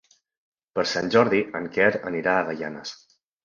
[0.79, 2.99] Per Sant Jordi en Quer anirà a Gaianes.